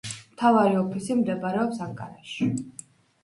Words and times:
მთავარი 0.35 0.77
ოფისი 0.77 1.17
მდებარეობს 1.19 1.83
ანკარაში. 1.87 2.47